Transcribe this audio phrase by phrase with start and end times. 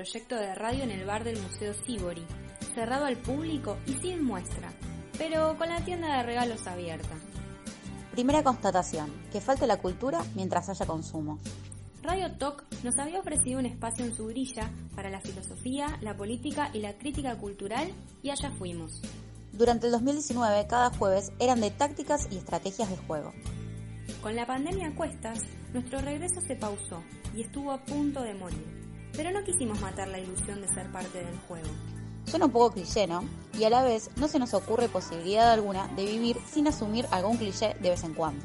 [0.00, 2.24] proyecto de radio en el bar del Museo Sibori,
[2.74, 4.72] cerrado al público y sin muestra,
[5.18, 7.14] pero con la tienda de regalos abierta.
[8.10, 11.38] Primera constatación, que falte la cultura mientras haya consumo.
[12.00, 16.70] Radio Talk nos había ofrecido un espacio en su grilla para la filosofía, la política
[16.72, 19.02] y la crítica cultural y allá fuimos.
[19.52, 23.34] Durante el 2019, cada jueves eran de tácticas y estrategias de juego.
[24.22, 25.40] Con la pandemia a cuestas,
[25.74, 27.02] nuestro regreso se pausó
[27.36, 28.79] y estuvo a punto de morir,
[29.20, 31.68] pero no quisimos matar la ilusión de ser parte del juego.
[32.24, 33.22] Suena un poco cliché, ¿no?
[33.52, 37.36] Y a la vez no se nos ocurre posibilidad alguna de vivir sin asumir algún
[37.36, 38.42] cliché de vez en cuando.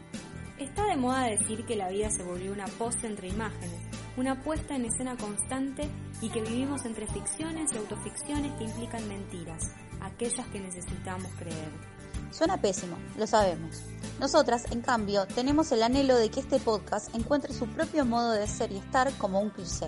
[0.60, 3.80] Está de moda decir que la vida se volvió una pose entre imágenes,
[4.18, 5.90] una puesta en escena constante
[6.22, 11.95] y que vivimos entre ficciones y autoficciones que implican mentiras, aquellas que necesitamos creer.
[12.36, 13.78] Suena pésimo, lo sabemos.
[14.20, 18.46] Nosotras, en cambio, tenemos el anhelo de que este podcast encuentre su propio modo de
[18.46, 19.88] ser y estar como un cliché.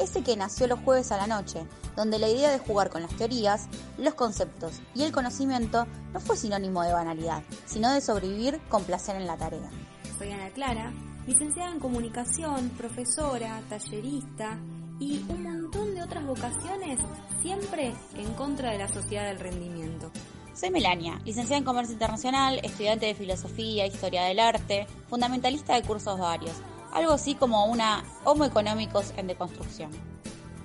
[0.00, 3.16] Ese que nació los jueves a la noche, donde la idea de jugar con las
[3.16, 8.82] teorías, los conceptos y el conocimiento no fue sinónimo de banalidad, sino de sobrevivir con
[8.82, 9.70] placer en la tarea.
[10.18, 10.92] Soy Ana Clara,
[11.28, 14.58] licenciada en comunicación, profesora, tallerista
[14.98, 16.98] y un montón de otras vocaciones,
[17.40, 20.10] siempre en contra de la sociedad del rendimiento.
[20.54, 26.16] Soy Melania, licenciada en Comercio Internacional, estudiante de Filosofía, Historia del Arte, fundamentalista de cursos
[26.16, 26.54] varios,
[26.92, 29.90] algo así como una Homo Económicos en deconstrucción.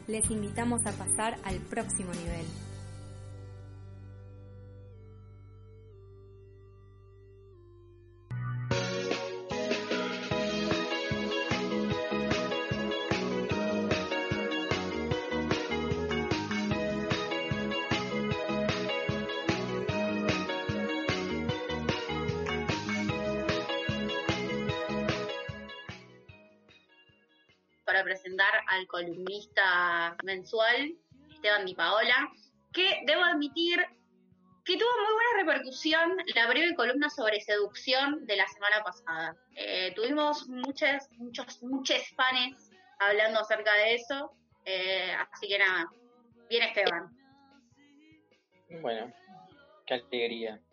[0.05, 2.45] Les invitamos a pasar al próximo nivel.
[28.79, 30.95] Al columnista mensual,
[31.33, 32.29] Esteban Di Paola,
[32.73, 33.79] que debo admitir
[34.65, 39.35] que tuvo muy buena repercusión la breve columna sobre seducción de la semana pasada.
[39.55, 44.31] Eh, tuvimos muchos, muchos, muchos fans hablando acerca de eso,
[44.65, 45.89] eh, así que nada,
[46.49, 47.09] bien Esteban.
[48.81, 49.13] Bueno,
[49.85, 50.59] qué alegría.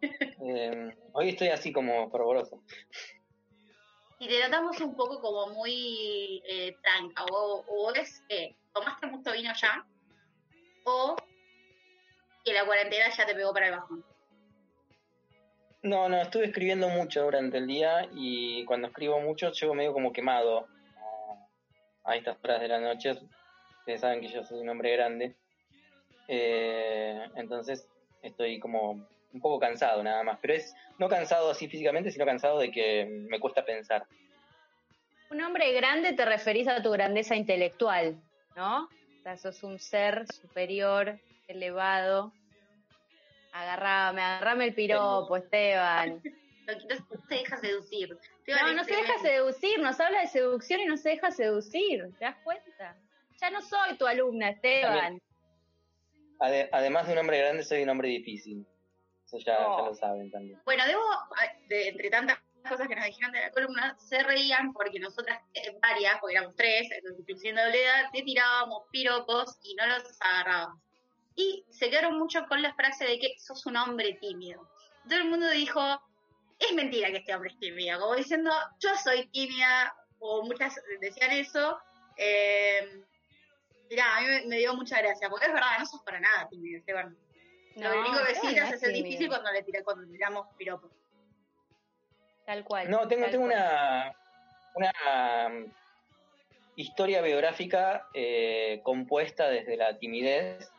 [0.00, 2.62] Eh, hoy estoy así como fervoroso
[4.18, 9.32] y te tratamos un poco como muy eh, tranca, o, o es que tomaste mucho
[9.32, 9.86] vino ya,
[10.84, 11.16] o
[12.44, 14.04] que la cuarentena ya te pegó para el bajón.
[15.82, 20.12] No, no, estuve escribiendo mucho durante el día y cuando escribo mucho llego medio como
[20.12, 20.66] quemado
[22.04, 23.12] a estas horas de la noche.
[23.80, 25.36] Ustedes saben que yo soy un hombre grande.
[26.26, 27.88] Eh, entonces
[28.22, 30.38] estoy como un poco cansado nada más.
[30.40, 34.04] Pero es no cansado así físicamente, sino cansado de que me cuesta pensar.
[35.30, 38.16] Un hombre grande te referís a tu grandeza intelectual,
[38.56, 38.84] ¿no?
[38.84, 42.32] O sea, sos un ser superior, elevado.
[43.52, 46.22] Agarrame, agarrame el piropo, Esteban.
[46.68, 46.74] No,
[47.28, 48.18] se deja seducir.
[48.46, 52.26] no, no se deja seducir, nos habla de seducción y no se deja seducir, ¿te
[52.26, 52.94] das cuenta?
[53.40, 55.18] Ya no soy tu alumna, Esteban.
[56.38, 58.66] además de un hombre grande, soy un hombre difícil.
[59.28, 60.58] Eso ya, lo saben también.
[60.64, 61.02] Bueno, debo,
[61.68, 65.76] de, entre tantas cosas que nos dijeron de la columna, se reían porque nosotras, eh,
[65.82, 70.80] varias, porque éramos tres, incluyendo doble edad, te tirábamos piropos y no los agarrábamos.
[71.36, 74.66] Y se quedaron mucho con la frase de que sos un hombre tímido.
[75.06, 75.80] Todo el mundo dijo,
[76.58, 78.50] es mentira que este hombre es tímido, como diciendo,
[78.80, 81.78] yo soy tímida, o muchas decían eso.
[82.16, 83.04] Eh,
[83.90, 86.78] mirá, a mí me, dio mucha gracia, porque es verdad, no sos para nada tímido,
[86.78, 87.16] Esteban.
[87.78, 90.90] No, lo único que sí es el difícil cuando le tira, cuando tiramos piropos.
[92.44, 92.90] Tal cual.
[92.90, 94.14] No, tengo, tengo una,
[94.74, 94.92] una
[95.46, 95.70] um,
[96.74, 100.72] historia biográfica eh, compuesta desde la timidez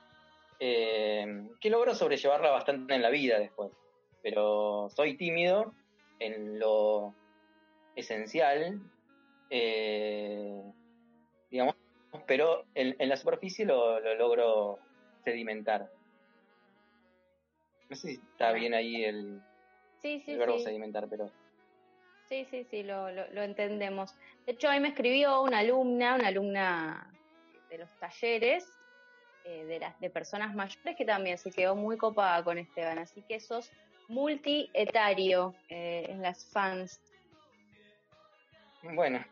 [0.59, 3.71] eh, que logro sobrellevarla bastante en la vida después.
[4.21, 5.73] Pero soy tímido
[6.19, 7.13] en lo
[7.95, 8.81] esencial,
[9.49, 10.61] eh,
[11.49, 11.75] digamos,
[12.27, 14.79] pero en, la superficie lo, lo logro
[15.23, 15.89] sedimentar.
[17.89, 19.41] No sé si está bien ahí el,
[20.27, 21.31] verbo sedimentar, pero...
[22.29, 24.13] Sí, sí, sí, lo, lo, entendemos.
[24.45, 27.11] De hecho, ahí me escribió una alumna, una alumna
[27.71, 28.71] de los talleres,
[29.45, 32.99] eh, de, las, de personas mayores, que también se quedó muy copada con Esteban.
[32.99, 33.71] Así que sos
[34.07, 37.01] multietario eh, en las fans.
[38.83, 39.25] Bueno.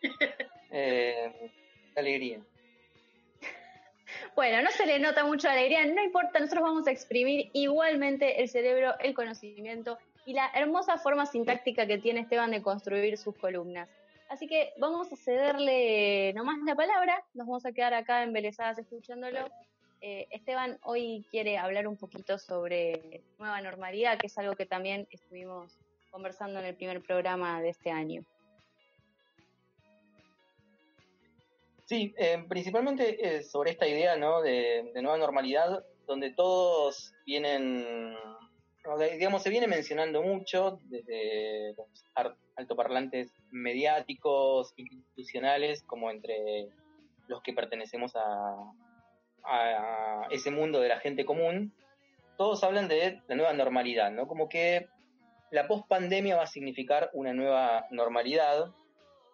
[0.70, 1.50] eh,
[1.94, 2.40] alegría.
[4.34, 8.48] Bueno, no se le nota mucha alegría, no importa, nosotros vamos a exprimir igualmente el
[8.48, 13.90] cerebro, el conocimiento y la hermosa forma sintáctica que tiene Esteban de construir sus columnas.
[14.30, 19.40] Así que vamos a cederle nomás la palabra, nos vamos a quedar acá embelesadas escuchándolo.
[20.00, 25.06] Eh, Esteban hoy quiere hablar un poquito sobre nueva normalidad, que es algo que también
[25.10, 25.78] estuvimos
[26.10, 28.24] conversando en el primer programa de este año.
[31.92, 34.40] Sí, eh, principalmente eh, sobre esta idea ¿no?
[34.40, 38.16] de, nueva normalidad, donde todos vienen,
[39.12, 41.86] digamos, se viene mencionando mucho desde los
[42.56, 46.70] altoparlantes mediáticos, institucionales, como entre
[47.28, 48.72] los que pertenecemos a,
[49.44, 51.74] a ese mundo de la gente común,
[52.38, 54.26] todos hablan de la nueva normalidad, ¿no?
[54.26, 54.88] Como que
[55.50, 58.72] la post-pandemia va a significar una nueva normalidad.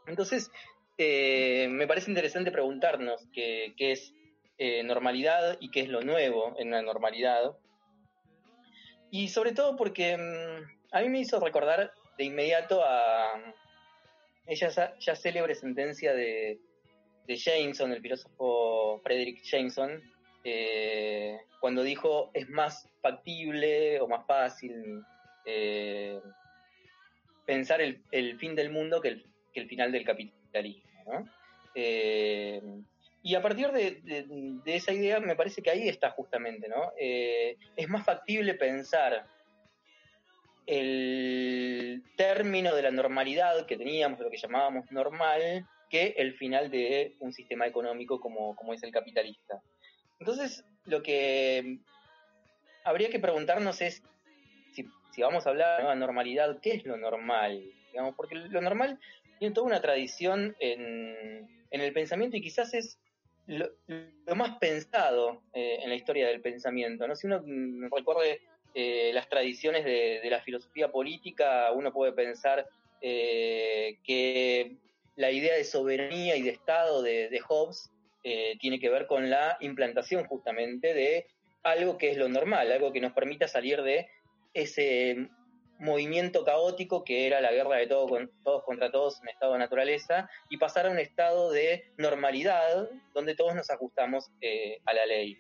[0.09, 0.51] Entonces,
[1.01, 4.13] eh, me parece interesante preguntarnos qué, es
[4.59, 7.57] eh, normalidad y qué es lo nuevo en la normalidad.
[9.13, 13.41] Y sobre todo porque mm, a mí me hizo recordar de inmediato a
[14.49, 16.59] ella ya célebre sentencia de,
[17.29, 20.03] Jameson, el filósofo Frederick Jameson,
[20.43, 25.05] eh, cuando dijo es más factible o más fácil
[27.47, 29.23] pensar el, fin del mundo que
[29.55, 30.88] el final del capitalismo.
[31.75, 32.63] Eh,
[33.23, 36.93] y a partir de, esa idea me parece que ahí está justamente, ¿no?
[36.99, 39.27] Eh, es más factible pensar
[40.67, 47.17] el término de la normalidad que teníamos, lo que llamábamos normal, que el final de
[47.21, 49.63] un sistema económico como, es el capitalista.
[50.21, 51.79] Entonces, lo que
[52.85, 54.03] habría que preguntarnos es
[54.73, 54.87] si,
[55.23, 57.65] vamos a hablar de nueva normalidad, ¿qué es lo normal?
[58.17, 59.01] Porque lo normal
[59.39, 62.99] tiene toda una tradición en, el pensamiento y quizás es
[63.47, 63.71] lo,
[64.35, 67.07] más pensado eh, en la historia del pensamiento.
[67.07, 67.17] ¿no?
[67.17, 67.43] Si uno
[67.91, 68.41] recuerde
[68.75, 72.67] eh, las tradiciones de, la filosofía política, uno puede pensar
[73.01, 74.77] eh, que
[75.17, 77.91] la idea de soberanía y de Estado de, de Hobbes
[78.61, 81.27] tiene que ver con la implantación justamente de
[81.63, 84.07] algo que es lo normal, algo que nos permita salir de
[84.53, 85.29] ese
[85.79, 89.59] movimiento caótico que era la guerra de todo con, todos contra todos en estado de
[89.59, 95.07] naturaleza y pasar a un estado de normalidad donde todos nos ajustamos eh, a la
[95.07, 95.39] ley.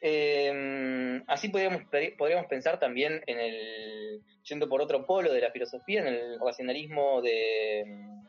[0.00, 1.82] Em, así podríamos,
[2.18, 7.22] podríamos pensar también en el, yendo por otro polo de la filosofía, en el racionalismo
[7.22, 8.24] de em,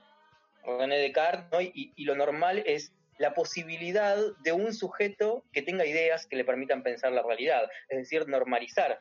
[0.64, 6.36] René Descartes, y lo normal es la posibilidad de un sujeto que tenga ideas que
[6.36, 9.00] le permitan pensar la realidad, es decir, normalizar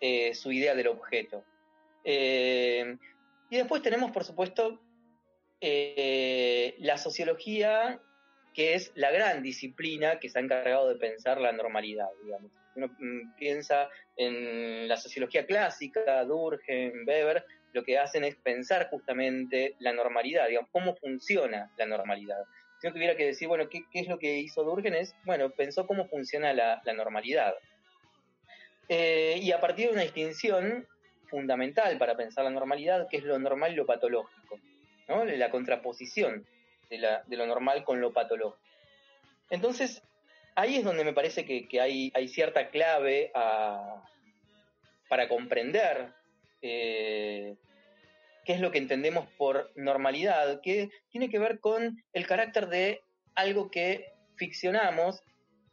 [0.00, 1.44] eh, su idea del objeto.
[2.04, 2.96] Eh,
[3.50, 4.80] y después tenemos, por supuesto,
[5.60, 8.00] eh, la sociología,
[8.52, 12.52] que es la gran disciplina que se ha encargado de pensar la normalidad, digamos.
[12.74, 19.74] Uno mm, piensa en la sociología clásica, Durkheim, Weber, lo que hacen es pensar justamente
[19.78, 22.44] la normalidad, digamos, cómo funciona la normalidad.
[22.80, 24.94] Si uno tuviera que decir, bueno, ¿qué, es lo que hizo Durkheim?
[24.94, 27.54] Es, bueno, pensó cómo funciona la normalidad.
[28.88, 30.86] Eh, y a partir de una distinción
[31.28, 34.60] fundamental para pensar la normalidad, que es lo normal y lo patológico,
[35.08, 35.24] ¿no?
[35.24, 36.46] la contraposición
[36.88, 38.62] de, lo normal con lo patológico.
[39.50, 40.02] Entonces,
[40.54, 43.32] ahí es donde me parece que, hay, cierta clave
[45.08, 46.12] para comprender
[46.62, 47.56] eh,
[48.44, 53.02] qué es lo que entendemos por normalidad, que tiene que ver con el carácter de
[53.34, 55.22] algo que ficcionamos,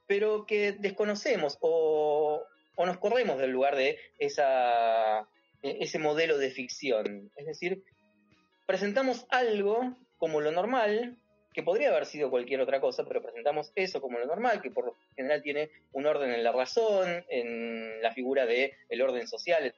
[0.08, 2.44] pero que desconocemos o,
[2.76, 5.22] o nos corremos del lugar de esa,
[5.62, 7.32] e, ese modelo de ficción.
[7.36, 7.84] Es decir,
[8.66, 11.18] presentamos algo como lo normal,
[11.54, 14.86] que podría haber sido cualquier otra cosa, pero presentamos eso como lo normal, que por
[14.86, 19.74] lo general tiene un orden en la razón, en la figura del el orden social,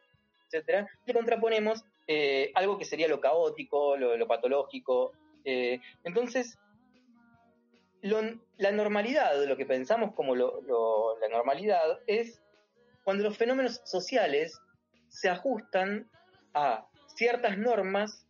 [0.48, 5.12] etcétera, le contraponemos eh, algo que sería lo caótico, lo, patológico.
[5.44, 6.58] Eh, entonces,
[8.02, 12.42] la normalidad, lo que pensamos como la normalidad, es
[13.06, 14.60] cuando los fenómenos sociales
[15.08, 16.10] se ajustan
[16.56, 18.28] a ciertas normas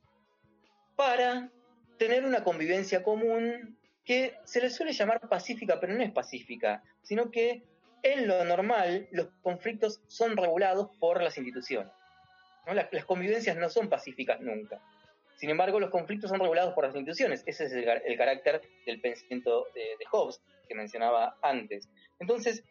[0.97, 1.49] para
[1.97, 7.31] tener una convivencia común que se le suele llamar pacífica, pero no es pacífica, sino
[7.31, 7.63] que
[8.03, 11.91] en lo normal los conflictos son regulados por las instituciones.
[12.67, 14.81] Las, convivencias no son pacíficas nunca.
[15.37, 17.43] Sin embargo, los conflictos son regulados por las instituciones.
[17.45, 21.87] Ese es el, carácter del pensamiento de, de Hobbes que mencionaba antes.
[22.19, 22.63] Entonces,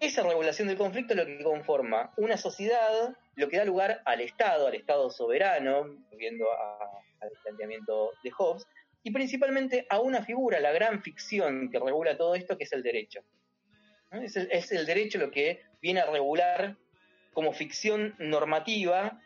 [0.00, 4.20] esa regulación del conflicto es lo que conforma una sociedad, lo que da lugar al
[4.20, 8.66] Estado, al Estado soberano, volviendo al planteamiento de Hobbes,
[9.02, 12.82] y principalmente a una figura, la gran ficción que regula todo esto, que es el
[12.82, 13.20] derecho.
[14.10, 16.76] Es, el, es, el, derecho lo que viene a regular
[17.32, 19.20] como ficción normativa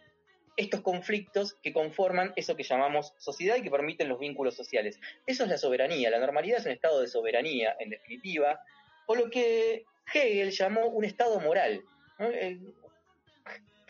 [0.56, 4.98] estos conflictos que conforman eso que llamamos sociedad y que permiten los vínculos sociales.
[5.26, 6.10] Eso es la soberanía.
[6.10, 8.60] La normalidad es un estado de soberanía, en definitiva,
[9.06, 11.84] o lo que Hegel llamó un estado moral.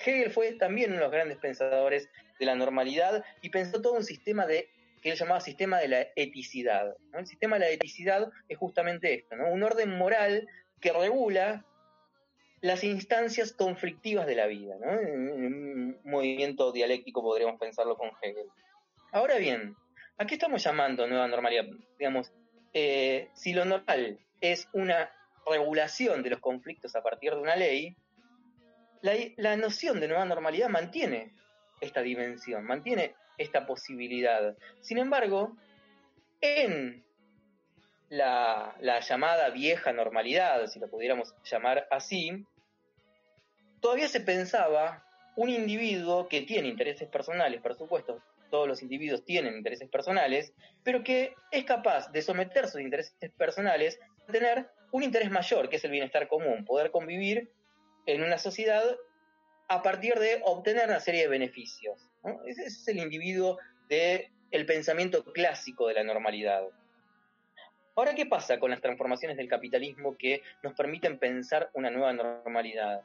[0.05, 2.09] Hegel fue también uno de los grandes pensadores
[2.39, 4.69] de la normalidad y pensó todo un sistema de
[5.03, 6.97] que él llamaba sistema de la eticidad.
[7.13, 10.49] El sistema de la eticidad es justamente esto, un orden moral
[10.81, 11.65] que regula
[12.61, 14.77] las instancias conflictivas de la vida.
[14.77, 18.47] un movimiento dialéctico podríamos pensarlo con Hegel.
[19.13, 19.77] Ahora bien,
[20.19, 21.65] ¿a qué estamos llamando nueva normalidad?
[21.99, 22.33] Digamos,
[22.73, 25.11] eh, si lo normal es una
[25.51, 27.97] regulación de los conflictos a partir de una ley,
[29.03, 31.33] la, noción de nueva normalidad mantiene
[31.81, 34.57] esta dimensión, mantiene esta posibilidad.
[34.81, 35.57] Sin embargo,
[36.41, 37.05] en
[38.09, 42.45] la, llamada vieja normalidad, si lo pudiéramos llamar así,
[43.81, 45.05] todavía se pensaba
[45.37, 50.53] un individuo que tiene intereses personales, por supuesto, todos los individuos tienen intereses personales,
[50.83, 55.77] pero que es capaz de someter sus intereses personales a tener un interés mayor, que
[55.77, 57.51] es el bienestar común, poder convivir
[58.07, 58.85] en una sociedad
[59.69, 62.11] a partir de obtener una serie de beneficios.
[62.47, 66.65] Ese es el individuo del pensamiento clásico de la normalidad.
[67.95, 73.03] Ahora, ¿qué pasa con las transformaciones del capitalismo que nos permiten pensar una nueva normalidad?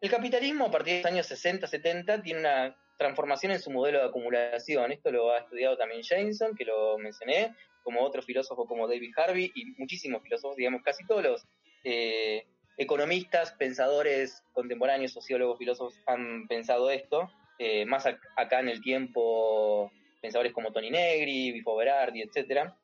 [0.00, 3.98] El capitalismo a partir de los años 60, 70 tiene una transformación en su modelo
[3.98, 4.92] de acumulación.
[4.92, 9.52] Esto lo ha estudiado también Jameson, que lo mencioné, como otro filósofo como David Harvey
[9.54, 11.46] y muchísimos filósofos, digamos casi todos los
[11.84, 12.46] eh,
[12.76, 17.30] economistas, pensadores contemporáneos, sociólogos, filósofos han pensado esto.
[17.58, 22.76] Eh, más acá en el tiempo, pensadores como Tony Negri, Bifo Berardi, etcétera,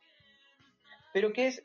[1.12, 1.64] pero que es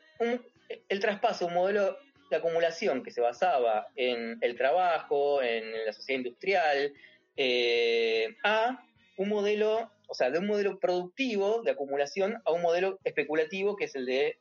[0.88, 1.96] el traspaso un modelo
[2.30, 6.92] de acumulación que se basaba en el trabajo, en la sociedad industrial,
[7.36, 8.84] eh, a
[9.16, 13.84] un modelo, o sea, de un modelo productivo de acumulación a un modelo especulativo que
[13.84, 14.38] es el de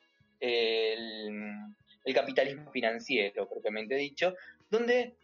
[2.06, 4.36] el capitalismo financiero, propiamente dicho,
[4.70, 5.16] donde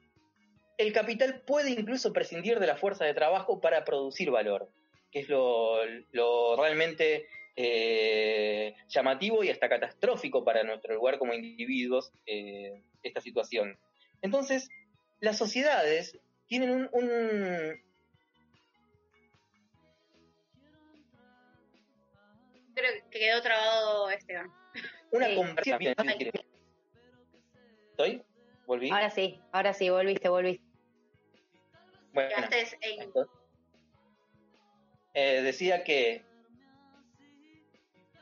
[0.77, 4.69] el capital puede incluso prescindir de la fuerza de trabajo para producir valor,
[5.11, 5.77] que es lo,
[6.57, 13.77] realmente eh, llamativo y hasta catastrófico para nuestro lugar como individuos eh, esta situación.
[14.23, 14.69] Entonces,
[15.19, 16.17] las sociedades
[16.51, 17.81] tienen un...
[22.75, 24.51] Creo que quedó trabado Esteban.
[25.11, 25.79] Una conversión.
[27.91, 28.21] ¿Estoy?
[28.65, 28.89] ¿Volví?
[28.91, 30.65] Ahora sí, ahora sí, volviste, volviste.
[32.11, 32.29] Bueno,
[35.13, 36.25] eh, decía que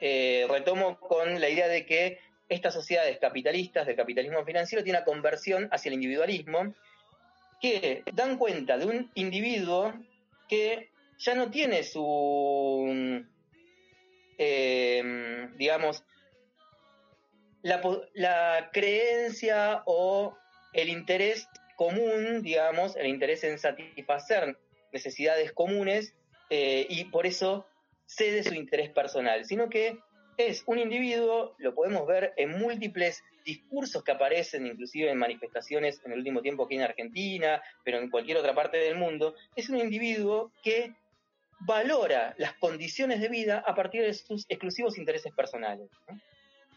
[0.02, 5.06] eh, retomo con la idea de que estas sociedades capitalistas del capitalismo financiero tienen una
[5.06, 6.76] conversión hacia el individualismo
[7.62, 9.94] que dan cuenta de un individuo
[10.48, 10.90] que
[11.20, 13.26] ya no tiene su,
[14.38, 16.04] eh, digamos,
[17.62, 20.38] la, creencia o
[20.74, 24.58] el interés común, digamos, el interés en satisfacer
[24.92, 26.14] necesidades comunes
[26.50, 27.68] eh, y por eso
[28.06, 30.00] cede su interés personal, sino que
[30.48, 36.14] es un individuo, lo podemos ver en múltiples discursos que aparecen, inclusive en manifestaciones en
[36.14, 39.78] el último tiempo aquí en Argentina, pero en cualquier otra parte del mundo, es un
[39.78, 40.94] individuo que
[41.60, 45.90] valora las condiciones de vida a partir de sus exclusivos intereses personales.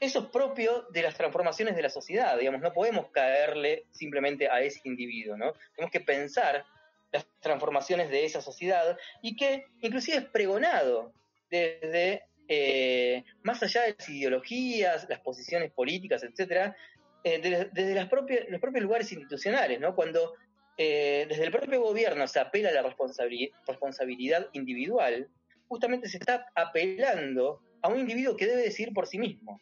[0.01, 4.61] Eso es propio de las transformaciones de la sociedad, digamos, no podemos caerle simplemente a
[4.61, 5.53] ese individuo, ¿no?
[5.77, 6.65] Tenemos que pensar
[7.13, 11.13] las transformaciones de esa sociedad y que inclusive es pregonado
[11.51, 16.77] desde eh, más allá de las ideologías, las posiciones políticas, etcétera,
[17.25, 19.95] eh, desde, las propias, los propios lugares institucionales, ¿no?
[19.95, 20.35] Cuando
[20.77, 25.29] eh, desde el propio gobierno se apela a la responsabilidad individual,
[25.69, 29.61] justamente se está apelando a un individuo que debe decidir por sí mismo.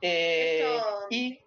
[0.00, 0.78] Eh,
[1.10, 1.40] y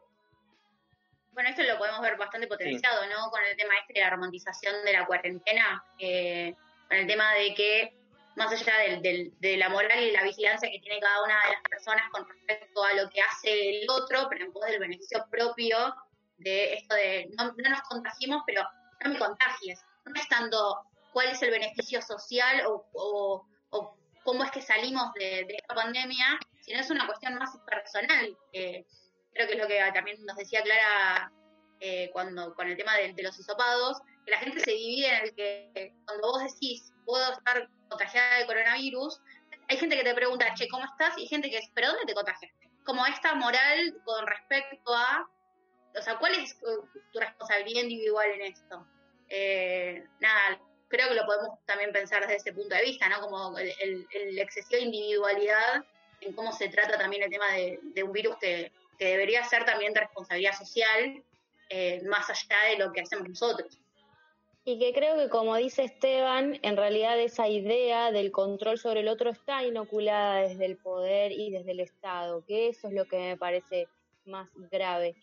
[1.31, 3.29] bueno, esto lo podemos ver bastante potenciado, ¿no?
[3.29, 6.53] Con el tema este de la romantización de la cuarentena, eh,
[6.88, 7.93] con el tema de que,
[8.39, 12.10] más allá de la moral y la vigilancia que tiene cada una de las personas
[12.12, 15.93] con respecto a lo que hace el otro, pero en pos del beneficio propio
[16.38, 18.63] de esto de no, nos contagiemos, pero
[19.03, 19.79] no me contagies.
[20.05, 20.79] No es tanto
[21.12, 23.46] cuál es el beneficio social o,
[24.24, 28.38] cómo es que salimos de esta pandemia, sino es una cuestión más personal.
[28.51, 28.86] creo
[29.34, 31.31] que es lo que también nos decía Clara
[31.79, 35.36] eh, cuando con el tema de, los hisopados, que la gente se divide en el
[35.36, 39.19] que cuando vos decís, puedo estar contagiada de coronavirus,
[39.67, 41.17] hay gente que te pregunta, che, ¿cómo estás?
[41.17, 42.69] Y gente que es, ¿pero dónde te contagiaste?
[42.86, 45.29] Como esta moral con respecto a,
[45.96, 48.88] o sea, ¿cuál es tu, responsabilidad individual en esto?
[49.27, 53.22] Eh, nada, creo que lo podemos también pensar desde ese punto de vista, ¿no?
[53.22, 55.86] Como el, el, excesivo de individualidad
[56.22, 60.01] en cómo se trata también el tema de, un virus que, debería ser también de
[60.01, 61.24] responsabilidad social,
[61.69, 63.79] eh, más allá de lo que hacemos nosotros.
[64.69, 69.07] Y que creo que, como dice Esteban, en realidad esa idea del control sobre el
[69.07, 73.17] otro está inoculada desde el poder y desde el Estado, que eso es lo que
[73.17, 73.88] me parece
[74.25, 75.15] más grave.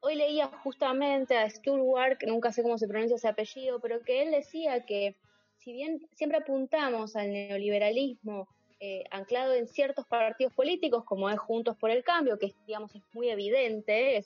[0.00, 4.20] Hoy leía justamente a Stewart, que nunca sé cómo se pronuncia ese apellido, pero que
[4.20, 5.16] él decía que
[5.56, 8.48] si bien siempre apuntamos al neoliberalismo
[8.80, 13.02] eh, anclado en ciertos partidos políticos, como es Juntos por el Cambio, que digamos, es
[13.14, 14.22] muy evidente,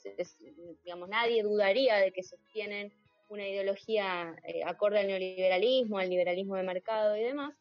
[0.83, 2.91] digamos, nadie dudaría de que sostienen
[3.27, 7.53] una ideología eh, acorde al neoliberalismo, al liberalismo de mercado y demás,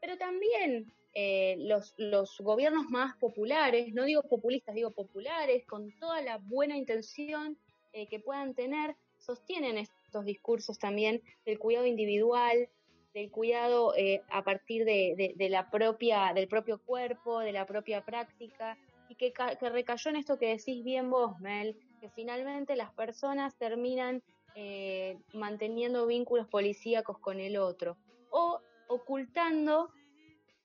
[0.00, 6.22] pero también eh, los, los gobiernos más populares, no digo populistas, digo populares, con toda
[6.22, 7.58] la buena intención
[7.92, 12.68] que puedan tener, sostienen estos discursos también del cuidado individual,
[13.14, 18.78] del cuidado eh, a partir de, la propia, del propio cuerpo, de la propia práctica,
[19.08, 24.22] y que, recayó en esto que decís bien vos, Mel, que finalmente las personas terminan
[24.54, 27.96] eh, manteniendo vínculos policíacos con el otro,
[28.30, 29.90] o ocultando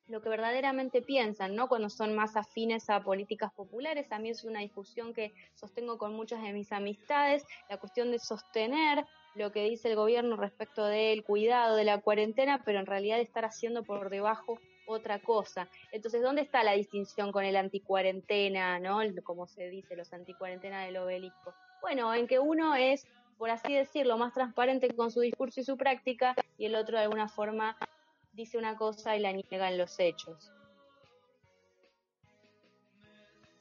[0.08, 1.68] lo que verdaderamente piensan, ¿no?
[1.68, 6.14] Cuando son más afines a políticas populares, a mí es una discusión que sostengo con
[6.14, 11.24] muchas de mis amistades, la cuestión de sostener lo que dice el gobierno respecto del
[11.24, 15.68] cuidado de la cuarentena, pero en realidad estar haciendo por debajo otra cosa.
[15.92, 19.00] Entonces, ¿dónde está la distinción con el anticuarentena, no?
[19.24, 21.54] Como se dice, los anticuarentena del obelisco.
[21.82, 25.78] Bueno, en que uno es, por así decirlo, más transparente con su discurso y su
[25.78, 27.78] práctica, y el otro de alguna forma
[28.34, 30.52] dice una cosa y la niega en los hechos.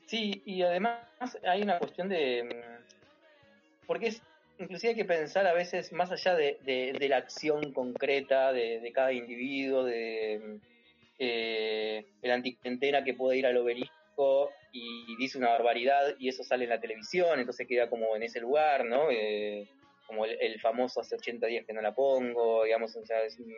[0.06, 1.00] Sí, y además
[1.46, 2.44] hay una cuestión de...
[2.44, 4.22] Mm, porque es
[4.58, 9.12] inclusive hay que pensar a veces más allá de, de, la acción concreta de, cada
[9.12, 10.60] individuo, de
[11.18, 16.64] eh, el anticuarentena que puede ir al obelisco y, dice una barbaridad y eso sale
[16.64, 19.08] en la televisión, entonces queda como en ese lugar, ¿no?
[19.10, 19.68] Eh,
[20.06, 23.54] como el, famoso hace 80 días que no la pongo, digamos, es un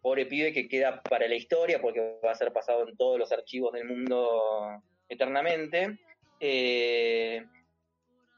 [0.00, 3.32] pobre pibe que queda para la historia porque va a ser pasado en todos los
[3.32, 5.98] archivos del mundo eternamente.
[6.38, 7.44] Eh,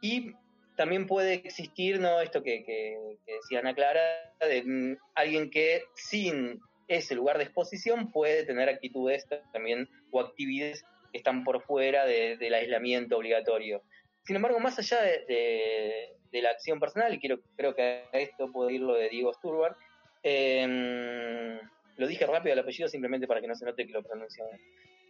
[0.00, 0.32] y
[0.76, 2.20] también puede existir, ¿no?
[2.20, 8.10] Esto que, que, decía Ana Clara, de mm, alguien que sin ese lugar de exposición
[8.10, 13.82] puede tener actitudes también o actividades que están por fuera del aislamiento obligatorio.
[14.24, 18.80] Sin embargo, más allá de, la acción personal, y creo que a esto puedo ir
[18.82, 19.76] lo de Diego Sturbar,
[20.22, 21.58] em,
[21.96, 24.44] lo dije rápido el apellido simplemente para que no se note que lo pronuncio.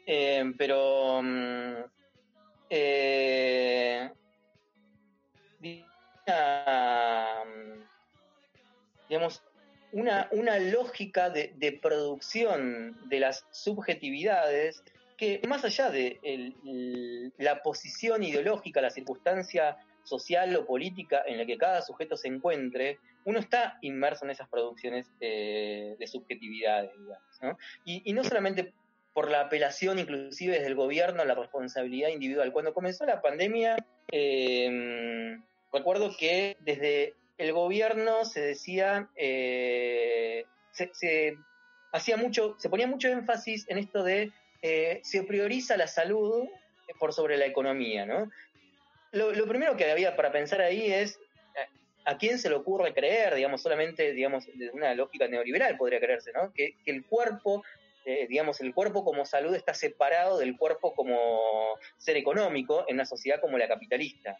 [0.07, 1.75] Em, pero mm,
[2.71, 4.11] eh,
[9.09, 9.42] digamos,
[9.92, 14.83] una, una lógica de, producción de las subjetividades
[15.17, 16.21] que más allá de
[17.39, 19.77] la posición ideológica, la circunstancia
[20.07, 24.49] social o política en la que cada sujeto se encuentre, uno está inmerso en esas
[24.49, 28.73] producciones eh, de subjetividades, digamos, Y, no solamente
[29.13, 32.53] por la apelación inclusive desde el gobierno a la responsabilidad individual.
[32.53, 33.77] Cuando comenzó la pandemia,
[34.13, 35.39] eh,
[35.73, 41.37] recuerdo que desde el gobierno se decía, eh, se,
[41.93, 44.33] hacía mucho, se ponía mucho énfasis en esto de
[44.69, 46.49] eh, se prioriza la salud
[46.99, 48.31] por sobre la economía, ¿no?
[49.13, 51.19] Lo, primero que había para pensar ahí es
[52.05, 56.33] a quién se le ocurre creer, digamos, solamente, digamos, desde una lógica neoliberal podría creerse,
[56.33, 56.53] ¿no?
[56.53, 57.65] Que, el cuerpo,
[58.05, 63.07] eh, digamos, el cuerpo como salud está separado del cuerpo como ser económico en una
[63.07, 64.37] sociedad como la capitalista.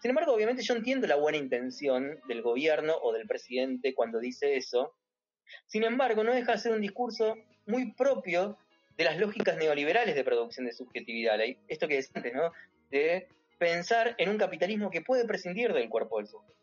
[0.00, 4.56] Sin embargo, obviamente yo entiendo la buena intención del gobierno o del presidente cuando dice
[4.56, 4.94] eso.
[5.66, 7.36] Sin embargo, no deja de ser un discurso
[7.66, 8.58] muy propio
[8.96, 11.38] de las lógicas neoliberales de producción de subjetividad.
[11.68, 12.52] Esto que decía antes, ¿no?
[12.90, 13.28] De
[13.58, 16.54] pensar en un capitalismo que puede prescindir del cuerpo del sujeto.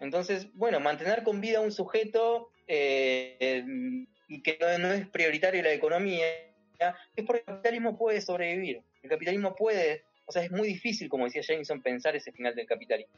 [0.00, 3.64] Entonces, bueno, mantener con vida a un sujeto eh,
[4.28, 6.26] y que no, es prioritario la economía,
[7.14, 8.82] es porque el capitalismo puede sobrevivir.
[9.02, 12.66] El capitalismo puede o sea, es muy difícil, como decía Jameson, pensar ese final del
[12.66, 13.14] capitalismo.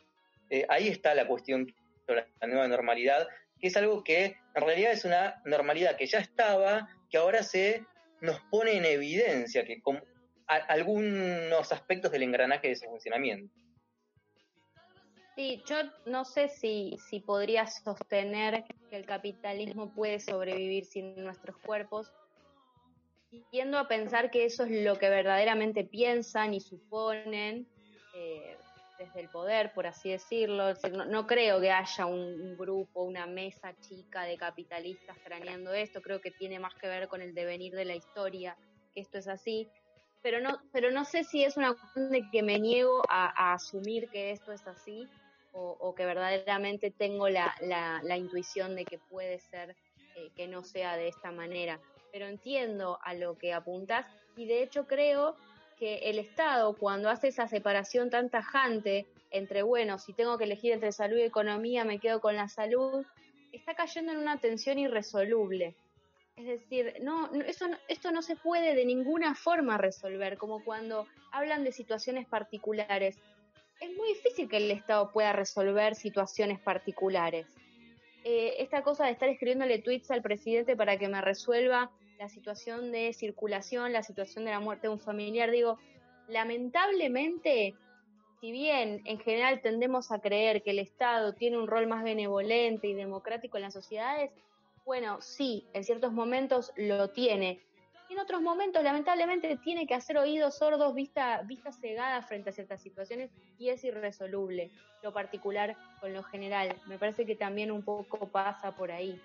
[0.50, 1.72] Eh, ahí está la cuestión
[2.06, 3.28] de la nueva normalidad,
[3.60, 7.84] que es algo que en realidad es una normalidad que ya estaba, que ahora se
[8.20, 10.02] nos pone en evidencia que con
[10.46, 13.52] algunos aspectos del engranaje de su funcionamiento.
[15.36, 21.56] Sí, yo no sé si, si podría sostener que el capitalismo puede sobrevivir sin nuestros
[21.58, 22.12] cuerpos,
[23.50, 27.66] tiendo a pensar que eso es lo que verdaderamente piensan y suponen,
[28.14, 28.56] eh,
[28.98, 30.74] desde el poder, por así decirlo.
[31.08, 36.30] No, creo que haya un, grupo, una mesa chica de capitalistas craneando esto, creo que
[36.30, 38.56] tiene más que ver con el devenir de la historia,
[38.94, 39.68] que esto es así.
[40.22, 44.08] Pero no, pero no sé si es una cuestión de que me niego a, asumir
[44.08, 45.06] que esto es así
[45.52, 49.76] o, que verdaderamente tengo la, la, intuición de que puede ser
[50.16, 51.78] eh, que no sea de esta manera.
[52.10, 55.36] Pero entiendo a lo que apuntas y de hecho creo
[55.76, 60.72] que el Estado, cuando hace esa separación tan tajante entre, bueno, si tengo que elegir
[60.72, 63.04] entre salud y economía, me quedo con la salud,
[63.52, 65.74] está cayendo en una tensión irresoluble.
[66.36, 71.62] Es decir, no, eso, esto no se puede de ninguna forma resolver, como cuando hablan
[71.62, 73.18] de situaciones particulares.
[73.80, 77.46] Es muy difícil que el Estado pueda resolver situaciones particulares.
[78.24, 82.92] Eh, esta cosa de estar escribiéndole tweets al presidente para que me resuelva la situación
[82.92, 85.50] de circulación, la situación de la muerte de un familiar.
[85.50, 85.78] Digo,
[86.28, 87.74] lamentablemente,
[88.40, 92.88] si bien en general tendemos a creer que el Estado tiene un rol más benevolente
[92.88, 94.30] y democrático en las sociedades,
[94.84, 97.60] bueno, sí, en ciertos momentos lo tiene.
[98.10, 102.82] En otros momentos, lamentablemente, tiene que hacer oídos sordos, vista, vista cegada frente a ciertas
[102.82, 104.70] situaciones y es irresoluble,
[105.02, 106.76] lo particular con lo general.
[106.86, 109.18] Me parece que también un poco pasa por ahí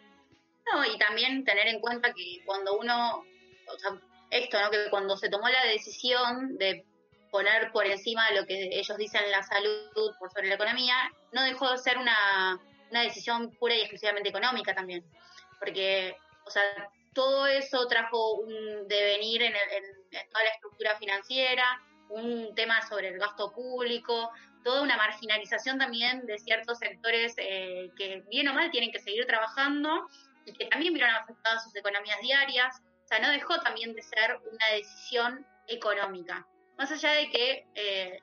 [0.91, 3.23] y también tener en cuenta que cuando uno,
[3.67, 3.91] o sea,
[4.31, 4.69] esto, ¿no?
[4.69, 6.85] Que cuando se tomó la decisión de
[7.31, 10.95] poner por encima lo que ellos dicen la salud por sobre la economía,
[11.31, 15.03] no dejó de ser una, una decisión pura y exclusivamente económica también.
[15.59, 16.63] Porque, o sea,
[17.13, 19.83] todo eso trajo un devenir en, en,
[20.31, 24.31] toda la estructura financiera, un tema sobre el gasto público,
[24.63, 29.25] toda una marginalización también de ciertos sectores eh, que bien o mal tienen que seguir
[29.25, 30.07] trabajando
[30.57, 32.81] que también vieron afectadas sus economías diarias.
[33.03, 36.45] O sea, no dejó también de ser una decisión económica.
[36.77, 38.19] Más allá de que eh,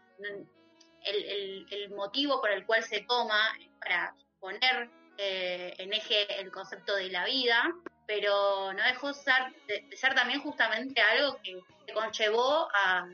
[1.05, 7.09] el, motivo por el cual se toma para poner eh, en eje el concepto de
[7.09, 7.73] la vida,
[8.07, 11.63] pero no dejó de, ser también justamente algo que,
[11.93, 13.07] conllevó a,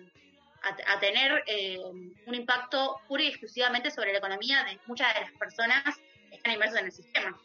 [1.00, 5.82] tener eh, un impacto puro y exclusivamente sobre la economía de muchas de las personas
[6.30, 7.40] que están inmersas en el sistema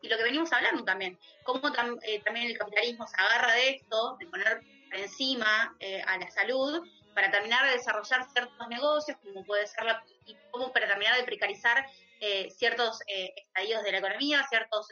[0.00, 1.60] y lo que venimos hablando también, cómo
[2.02, 4.60] eh, también el capitalismo se agarra de esto, de poner
[4.92, 10.02] encima eh, a la salud para terminar de desarrollar ciertos negocios, como puede ser la,
[10.26, 11.84] y cómo para terminar de precarizar
[12.20, 14.88] eh, ciertos estadios de la economía, ciertos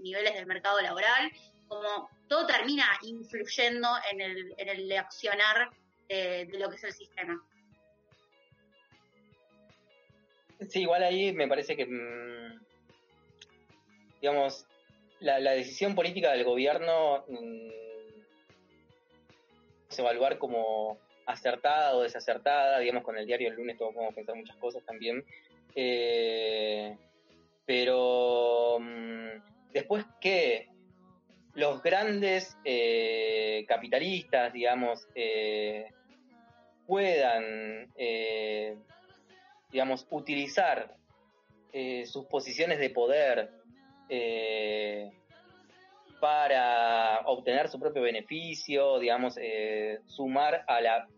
[0.00, 1.30] niveles del mercado laboral,
[1.68, 5.70] como todo termina influyendo en el, en el accionar
[6.08, 7.40] de lo que es el sistema.
[10.68, 12.60] Sí, igual ahí me parece que mm,
[14.20, 14.66] digamos,
[15.20, 17.68] la, decisión política del gobierno mm,
[19.88, 24.34] se evaluar como acertada o desacertada, digamos, con el diario el lunes todos podemos pensar
[24.36, 25.24] muchas cosas también,
[25.74, 26.96] eh,
[27.66, 30.68] pero mm, después que
[31.54, 35.86] los grandes eh, capitalistas, digamos, eh,
[36.86, 37.92] puedan,
[39.70, 40.96] digamos, utilizar
[42.04, 43.59] sus posiciones de poder
[44.10, 45.08] eh,
[46.20, 51.08] para obtener su propio beneficio, digamos, eh, sumar a la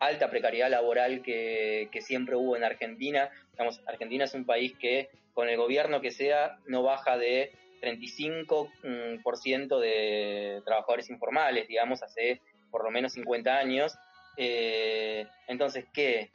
[0.00, 3.30] alta precariedad laboral que, siempre hubo en Argentina.
[3.52, 8.68] Digamos, Argentina es un país que con el gobierno que sea no baja de 35%
[8.82, 12.40] mm, de trabajadores informales, digamos, hace
[12.72, 13.96] por lo menos 50 años.
[14.36, 16.30] Eh, entonces, ¿qué?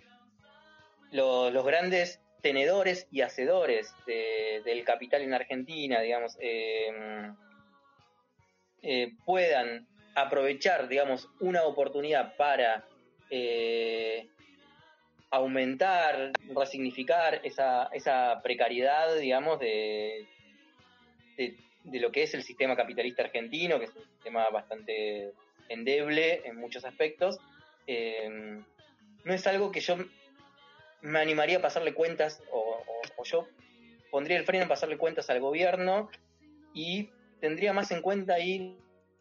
[1.12, 7.32] Los, los grandes tenedores y hacedores del capital en Argentina, digamos, eh,
[8.82, 12.86] eh, puedan aprovechar, digamos, una oportunidad para
[13.30, 14.28] eh,
[15.30, 20.25] aumentar, resignificar esa, esa precariedad, digamos, de,
[21.38, 21.56] de,
[21.99, 25.32] lo que es el sistema capitalista argentino, que es un sistema bastante
[25.67, 27.38] endeble en muchos aspectos,
[27.88, 29.97] no es algo que yo
[31.01, 32.83] me animaría a pasarle cuentas, o,
[33.23, 33.47] yo
[34.12, 36.09] pondría el freno en pasarle cuentas al gobierno
[36.73, 37.09] y
[37.41, 38.77] tendría más en cuenta ahí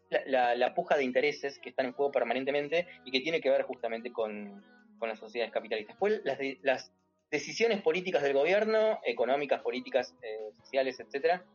[0.09, 4.11] la, puja de intereses que están en juego permanentemente y que tiene que ver justamente
[4.11, 4.63] con,
[5.01, 5.95] las sociedades capitalistas.
[5.97, 6.91] Pues las, las
[7.31, 11.45] decisiones políticas del gobierno, económicas, políticas, eh, sociales, etcétera,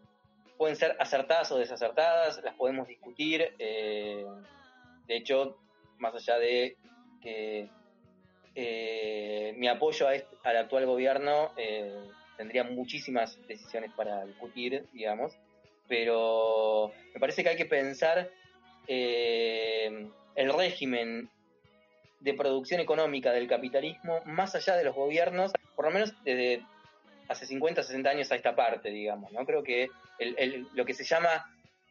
[0.56, 3.54] pueden ser acertadas o desacertadas, las podemos discutir.
[3.58, 4.24] Eh,
[5.06, 5.58] de hecho,
[5.98, 6.76] más allá de
[7.20, 7.68] que
[8.55, 11.93] eh, mi apoyo a este, al actual gobierno eh,
[12.37, 15.33] tendría muchísimas decisiones para discutir, digamos,
[15.88, 18.31] pero me parece que hay que pensar
[18.87, 21.31] eh, el régimen
[22.21, 26.62] de producción económica del capitalismo más allá de los gobiernos, por lo menos desde
[27.29, 29.45] hace 50, 60 años a esta parte, digamos, ¿no?
[29.45, 29.88] Creo que
[30.19, 31.45] el, lo que se llama,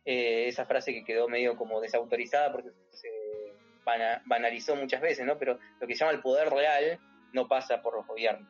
[0.05, 3.09] eh, esa frase que quedó medio como desautorizada porque se
[4.25, 5.37] banalizó muchas veces, ¿no?
[5.37, 6.99] Pero lo que se llama el poder real
[7.33, 8.47] no pasa por los gobiernos.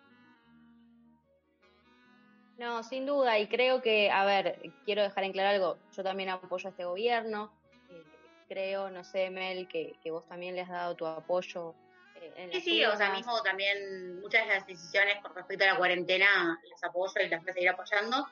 [2.58, 6.30] No, sin duda, y creo que, a ver, quiero dejar en claro algo, yo también
[6.30, 7.52] apoyo a este gobierno,
[7.90, 8.04] eh,
[8.48, 11.74] creo, no sé, Mel, que, que, vos también le has dado tu apoyo.
[12.22, 15.70] Eh, en sí, sí, o sea, mismo también muchas de las decisiones con respecto a
[15.70, 18.28] la cuarentena las apoyo y las voy a seguir apoyando,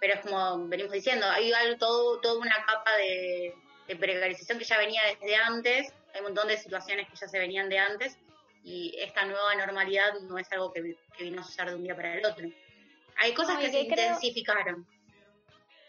[0.00, 3.54] pero es como venimos diciendo, hay todo, toda una capa de,
[3.98, 7.68] precarización que ya venía desde antes, hay un montón de situaciones que ya se venían
[7.68, 8.18] de antes,
[8.64, 11.96] y esta nueva normalidad no es algo que, que vino a suceder de un día
[11.96, 12.48] para el otro.
[13.16, 14.86] Hay cosas que, se intensificaron.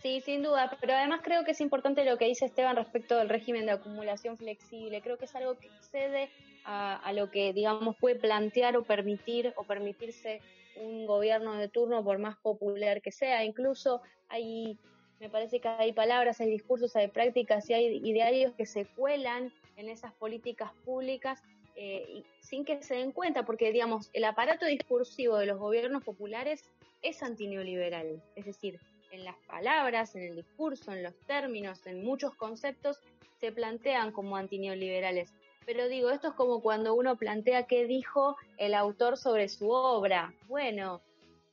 [0.02, 3.28] Sí, sin duda, pero además creo que es importante lo que dice Esteban respecto del
[3.28, 5.02] régimen de acumulación flexible.
[5.02, 6.30] Creo que es algo que excede
[6.64, 10.42] a, lo que, digamos, puede plantear o permitir o permitirse
[10.78, 13.44] un gobierno de turno, por más popular que sea.
[13.44, 14.78] Incluso hay,
[15.20, 19.52] me parece que hay palabras, hay discursos, hay prácticas y hay idearios que se cuelan
[19.78, 21.42] en esas políticas públicas
[21.76, 26.64] eh, sin que se den cuenta, porque, digamos, el aparato discursivo de los gobiernos populares
[27.02, 28.80] es antineoliberal, es decir,
[29.12, 33.00] en las palabras, en el discurso, en los términos, en muchos conceptos,
[33.40, 35.34] se plantean como antineoliberales.
[35.66, 40.34] Pero digo, esto es como cuando uno plantea qué dijo el autor sobre su obra.
[40.48, 41.02] Bueno,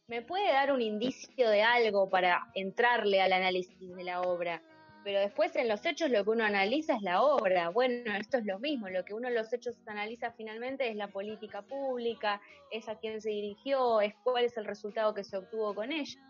[0.08, 4.62] me puede dar un indicio de algo para entrarle al análisis de la obra,
[5.02, 7.70] pero después en los hechos lo que uno analiza es la obra.
[7.70, 11.08] Bueno, esto es lo mismo, lo que uno en los hechos analiza finalmente es la
[11.08, 12.40] política pública,
[12.70, 16.20] es a quién se dirigió, es cuál es el resultado que se obtuvo con ella.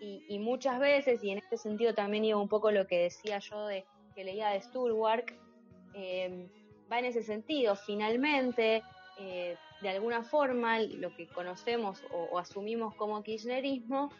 [0.00, 3.66] Y, muchas veces, y en este sentido también iba un poco lo que decía yo
[3.66, 5.34] de que leía de Sturwark,
[5.94, 6.48] eh,
[6.90, 7.74] va en ese sentido.
[7.74, 8.84] Finalmente,
[9.18, 14.10] eh, de alguna forma, lo que conocemos o, asumimos como kirchnerismo,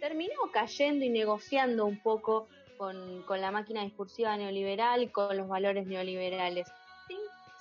[0.00, 5.48] terminó cayendo y negociando un poco con, con la máquina discursiva neoliberal y con los
[5.48, 6.66] valores neoliberales,
[7.06, 7.18] sin,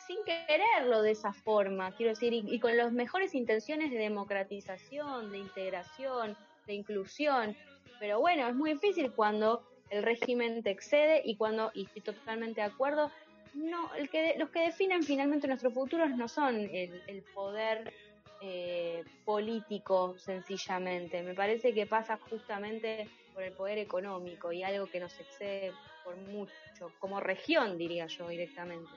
[0.08, 5.38] sin quererlo de esa forma, quiero decir, y, con las mejores intenciones de democratización, de
[5.38, 7.56] integración, de inclusión.
[8.00, 12.62] Pero bueno, es muy difícil cuando el régimen te excede y cuando, y estoy totalmente
[12.62, 13.12] de acuerdo,
[13.54, 17.94] no, el que, los que definen finalmente nuestros futuros no son el, el poder
[18.42, 21.24] eh, político sencillamente.
[21.24, 25.72] Me parece que pasa justamente por el poder económico y algo que nos excede
[26.04, 28.92] por mucho, como región diría yo directamente.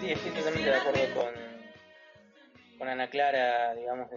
[0.00, 1.34] Sí, estoy totalmente de acuerdo con,
[2.78, 4.08] con Ana Clara, digamos,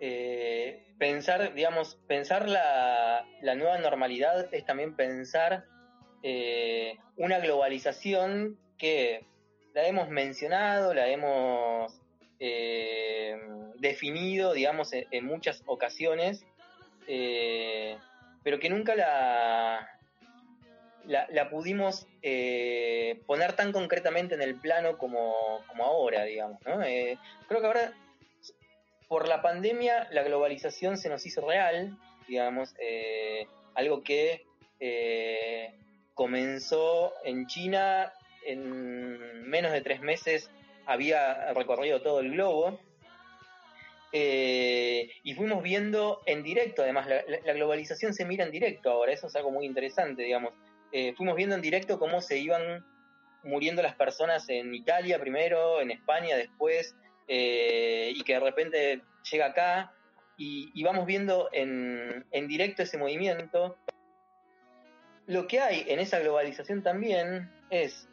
[0.00, 5.64] eh, pensar, digamos, pensar la, la, nueva normalidad es también pensar
[6.22, 9.24] eh, una globalización que
[9.74, 12.00] la hemos mencionado, la hemos
[12.40, 13.36] eh,
[13.78, 16.44] definido, digamos, en, muchas ocasiones,
[17.06, 17.96] eh,
[18.44, 19.88] pero que nunca la,
[21.04, 26.60] la, pudimos eh, poner tan concretamente en el plano como, como ahora, digamos.
[26.64, 26.78] ¿no?
[26.78, 27.92] creo que ahora,
[29.08, 31.96] por la pandemia, la globalización se nos hizo real,
[32.28, 32.74] digamos,
[33.74, 34.44] algo que
[36.14, 38.12] comenzó en China
[38.44, 40.50] en menos de tres meses
[40.88, 42.80] había recorrido todo el globo.
[44.10, 49.26] Eh, y fuimos viendo en directo, además, la, globalización se mira en directo ahora, eso
[49.26, 50.54] es algo muy interesante, digamos.
[50.92, 52.86] Eh, fuimos viendo en directo cómo se iban
[53.42, 56.96] muriendo las personas en Italia primero, en España después,
[57.28, 59.92] eh, y que de repente llega acá,
[60.40, 63.76] y, vamos viendo en, en directo ese movimiento.
[65.26, 68.08] Lo que hay en esa globalización también es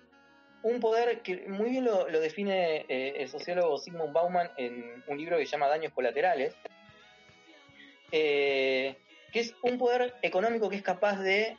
[0.65, 5.38] un poder que muy bien lo, define eh, el sociólogo Sigmund Bauman en un libro
[5.38, 6.56] que se llama Daños Colaterales,
[8.12, 8.95] eh,
[9.32, 11.56] que es un poder económico que es capaz de,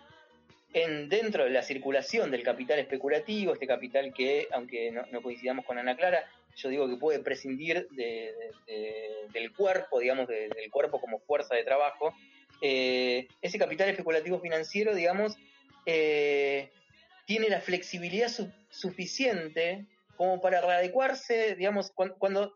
[0.72, 5.78] en, dentro de la circulación del capital especulativo, este capital que, aunque no, coincidamos con
[5.78, 11.64] Ana Clara, yo digo que puede prescindir del cuerpo, digamos, del cuerpo como fuerza de
[11.64, 12.14] trabajo,
[12.60, 15.36] eh, ese capital especulativo financiero, digamos,
[15.84, 18.30] tiene la flexibilidad
[18.70, 22.52] suficiente como para readecuarse, digamos, cuando,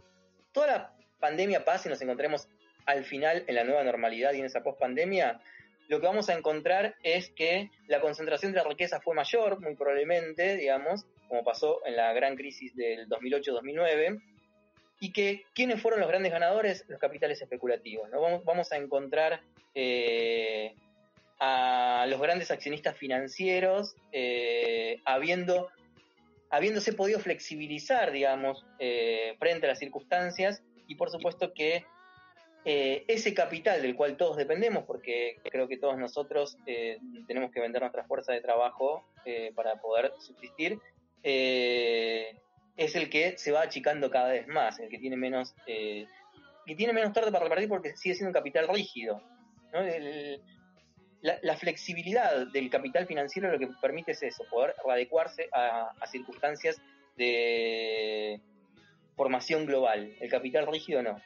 [0.53, 2.49] toda la pandemia pase y nos encontremos
[2.87, 5.41] al final en la nueva normalidad y en esa pospandemia,
[5.91, 9.75] lo que vamos a encontrar es que la concentración de la riqueza fue mayor, muy
[9.75, 14.23] probablemente, digamos, como pasó en la gran crisis del 2008-2009,
[15.01, 18.09] y que quiénes fueron los grandes ganadores, los capitales especulativos.
[18.45, 19.41] Vamos, a encontrar
[19.75, 20.77] eh,
[21.41, 30.63] a los grandes accionistas financieros, eh, habiéndose podido flexibilizar, digamos, eh, frente a las circunstancias,
[30.87, 31.85] y por supuesto que
[32.65, 36.57] eh, ese capital del cual todos dependemos, porque creo que todos nosotros
[37.27, 39.05] tenemos que vender nuestra fuerza de trabajo
[39.55, 40.79] para poder subsistir,
[41.23, 46.07] es el que se va achicando cada vez más, el que tiene menos, que
[46.77, 49.23] tiene menos tarde para repartir porque sigue siendo un capital rígido.
[49.73, 49.81] ¿no?
[51.23, 56.81] la, flexibilidad del capital financiero lo que permite es eso, poder adecuarse a, circunstancias
[57.17, 58.41] de
[59.17, 60.15] formación global.
[60.21, 61.21] El capital rígido no.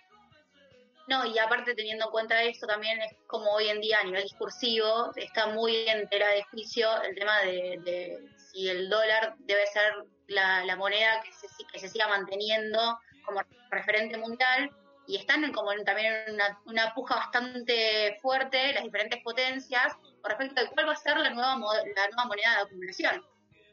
[1.06, 4.22] No, y aparte teniendo en cuenta esto también es como hoy en día a nivel
[4.22, 9.92] discursivo está muy en tela de juicio el tema de, si el dólar debe ser
[10.28, 14.70] la, moneda que se, que se siga manteniendo como referente mundial
[15.06, 20.68] y están como también en una, puja bastante fuerte las diferentes potencias con respecto de
[20.70, 23.24] cuál va a ser la nueva, la nueva moneda de acumulación.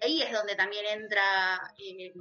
[0.02, 2.14] Ahí es donde también entra eh,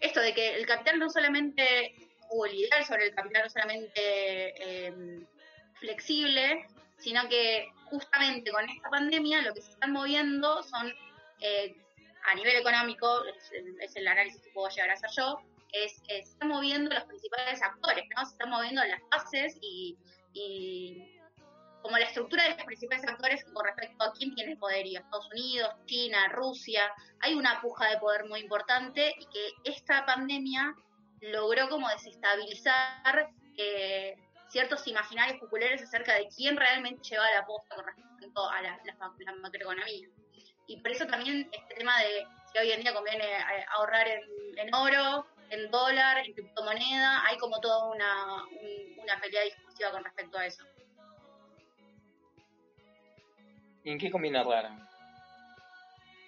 [0.00, 1.94] esto de que el capital no solamente,
[2.30, 5.26] o el ideal sobre el capital no solamente eh,
[5.74, 6.66] flexible,
[6.98, 10.92] sino que justamente con esta pandemia lo que se están moviendo son,
[11.40, 11.76] eh,
[12.24, 13.24] a nivel económico,
[13.80, 15.40] es el análisis que puedo llegar a yo,
[15.72, 18.24] es, se están moviendo los principales actores, ¿no?
[18.24, 19.96] Se están moviendo las bases y,
[21.82, 25.30] como la estructura de los principales actores con respecto a quién tiene poder, y Estados
[25.32, 30.74] Unidos, China, Rusia, hay una puja de poder muy importante y que esta pandemia
[31.20, 34.16] logró como desestabilizar eh,
[34.48, 38.80] ciertos imaginarios populares acerca de quién realmente lleva la posta con respecto a la,
[39.40, 40.08] macroeconomía.
[40.66, 44.74] Y por eso también este tema de si hoy en día conviene eh, ahorrar en
[44.74, 48.44] oro en dólar, en criptomoneda, hay como toda una,
[49.02, 50.64] una pelea discursiva con respecto a eso.
[53.82, 54.89] ¿Y en qué conviene ahorrar?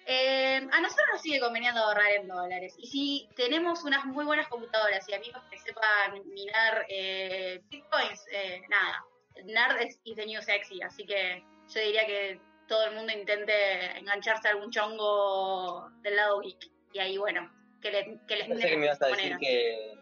[0.05, 2.75] Eh, a nosotros nos sigue conveniendo ahorrar en dólares.
[2.77, 8.61] Y si tenemos unas muy buenas computadoras y amigos que sepan minar eh, bitcoins, eh,
[8.69, 9.05] nada.
[9.45, 14.51] Nerd es diseño sexy, así que yo diría que todo el mundo intente engancharse a
[14.51, 16.69] algún chongo del lado geek.
[16.93, 19.97] Y ahí, bueno, que, les pensé que me ibas a decir que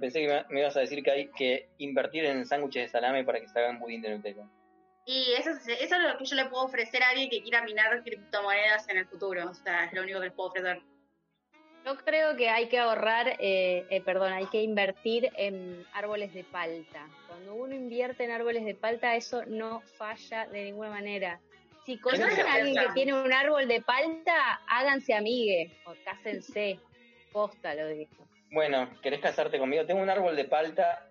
[0.00, 3.40] pensé que me, ibas a decir que hay que invertir en sándwiches de salame para
[3.40, 4.46] que se hagan budín de Nutella.
[5.06, 7.62] Y eso es, eso es lo que yo le puedo ofrecer a alguien que quiera
[7.62, 9.50] minar criptomonedas en el futuro.
[9.50, 10.80] O sea, es lo único que les puedo ofrecer.
[11.84, 16.42] Yo creo que hay que ahorrar, eh, eh, perdón, hay que invertir en árboles de
[16.42, 17.06] palta.
[17.28, 21.40] Cuando uno invierte en árboles de palta, eso no falla de ninguna manera.
[21.84, 26.80] Si conocen a alguien que tiene un árbol de palta, háganse amigue o cásense.
[27.30, 28.26] Posta lo dijo.
[28.50, 29.84] Bueno, ¿querés casarte conmigo?
[29.84, 31.06] Tengo un árbol de palta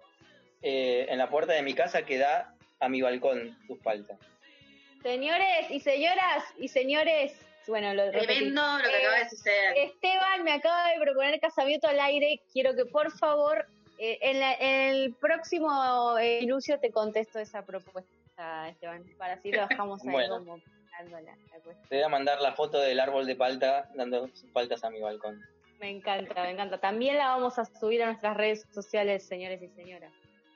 [0.64, 2.53] eh, en la puerta de mi casa que da
[2.84, 4.20] a mi balcón sus paltas.
[5.02, 7.34] Señores y señoras y señores,
[7.68, 9.78] bueno, lo Tremendo lo que acaba de suceder.
[9.78, 12.42] Esteban me acaba de proponer casamiento al aire.
[12.52, 13.66] Quiero que por favor
[13.98, 16.46] eh, en, el próximo eh,
[16.82, 20.40] te contesto esa propuesta, Esteban, para así lo dejamos ahí bueno.
[20.40, 20.58] como
[21.90, 25.00] Te voy a mandar la foto del árbol de palta dando sus paltas a mi
[25.00, 25.42] balcón.
[25.80, 26.78] Me encanta, me encanta.
[26.80, 30.14] También la vamos a subir a nuestras redes sociales, señores y señoras.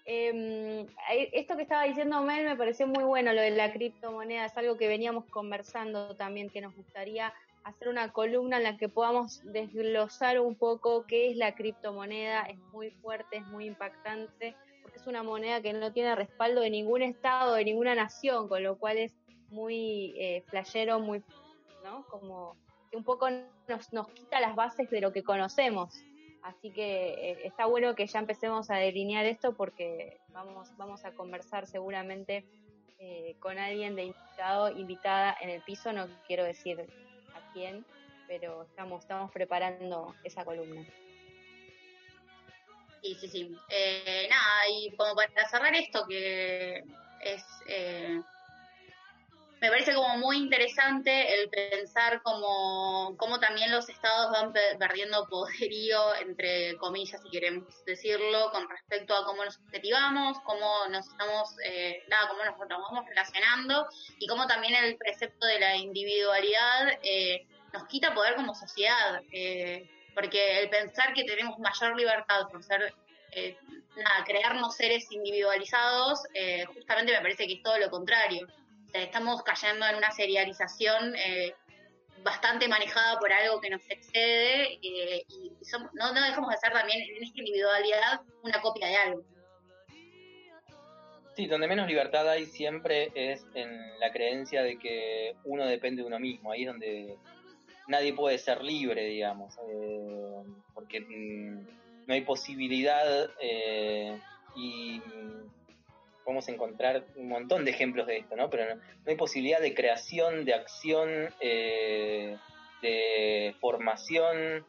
[0.09, 0.87] Em,
[1.33, 4.77] esto que estaba diciendo Mel me pareció muy bueno, lo de la criptomoneda, es algo
[4.77, 7.33] que veníamos conversando también, que nos gustaría
[7.65, 12.57] hacer una columna en la que podamos desglosar un poco qué es la criptomoneda, es
[12.71, 17.01] muy fuerte, es muy impactante, porque es una moneda que no tiene respaldo de ningún
[17.01, 19.13] estado, de ninguna nación, con lo cual es
[19.49, 21.21] muy eh, flashero, muy,
[21.83, 22.05] ¿no?
[22.07, 22.55] Como
[22.89, 23.29] que un poco
[23.67, 26.01] nos, nos quita las bases de lo que conocemos.
[26.47, 31.12] Así que eh, está bueno que ya empecemos a delinear esto porque vamos, vamos a
[31.12, 32.45] conversar seguramente
[32.99, 36.79] eh, con alguien de invitado, invitada en el piso, no quiero decir
[37.36, 37.86] a quién,
[38.29, 40.86] pero estamos, estamos preparando esa columna.
[43.01, 43.57] Sí, sí, sí.
[43.67, 46.81] Eh, nada, y como para cerrar esto, que
[47.25, 47.43] es
[49.59, 56.15] me parece como muy interesante el pensar como, como también los estados van perdiendo poderío,
[56.15, 62.03] entre comillas, si queremos decirlo, con respecto a cómo nos objetivamos, cómo nos estamos, eh,
[62.08, 63.87] nada, cómo nos, vamos relacionando
[64.19, 69.89] y cómo también el precepto de la individualidad eh, nos quita poder como sociedad, eh,
[70.13, 72.93] porque el pensar que tenemos mayor libertad por ser,
[73.95, 76.21] nada, crearnos seres individualizados,
[76.73, 78.47] justamente me parece que es todo lo contrario
[78.94, 81.54] estamos cayendo en una serialización eh,
[82.23, 85.52] bastante manejada por algo que nos excede eh, y
[85.94, 89.23] no, dejamos de ser también en esta individualidad una copia de algo.
[91.35, 96.08] Sí, donde menos libertad hay siempre es en la creencia de que uno depende de
[96.08, 96.52] uno mismo.
[96.52, 97.15] Ahí es donde
[97.88, 104.17] nadie puede ser libre, digamos, eh, porque mm, no hay posibilidad eh,
[104.56, 105.00] y
[106.28, 108.50] podemos encontrar un montón de ejemplos de esto, ¿no?
[108.50, 112.36] Pero no, hay posibilidad de creación, de acción, eh,
[112.82, 114.65] de formación,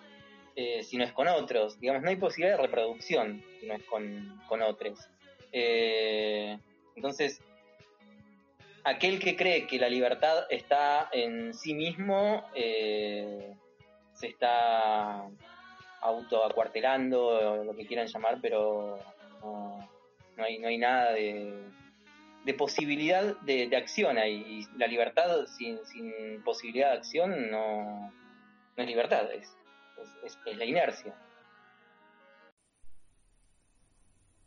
[0.82, 1.78] si no es con otros.
[1.78, 5.08] Digamos, no hay posibilidad de reproducción si no es con, con otros.
[5.52, 6.58] Eh,
[6.94, 7.40] entonces,
[8.84, 13.54] aquel que cree que la libertad está en sí mismo eh,
[14.14, 15.26] se está
[16.00, 18.98] autoacuartelando, lo que quieran llamar, pero
[19.42, 19.88] no,
[20.44, 24.66] hay, no hay nada de, posibilidad de, acción ahí.
[24.76, 25.78] La libertad sin,
[26.44, 28.12] posibilidad de acción no,
[28.76, 29.48] es libertad, es,
[30.24, 31.14] es la inercia.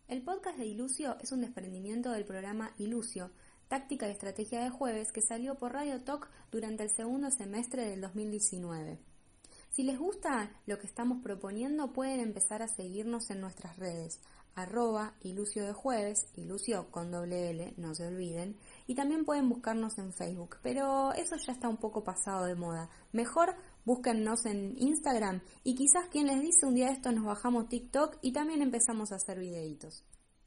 [0.07, 3.31] El podcast de Ilucio es un desprendimiento del programa Ilucio,
[3.69, 8.01] táctica y estrategia de jueves que salió por Radio Talk durante el segundo semestre del
[8.01, 8.99] 2019.
[9.69, 14.19] Si les gusta lo que estamos proponiendo, pueden empezar a seguirnos en nuestras redes,
[14.55, 19.97] arroba ilucio de jueves, ilucio con doble L, no se olviden, y también pueden buscarnos
[19.97, 22.89] en Facebook, pero eso ya está un poco pasado de moda.
[23.11, 28.17] Mejor búsquennos en Instagram y quizás quien les dice un día esto nos bajamos TikTok
[28.21, 30.03] y también empezamos a hacer videitos.